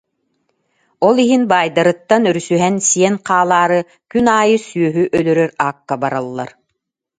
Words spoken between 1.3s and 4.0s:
баайдарыттан өрүсүһэн сиэн хаалаары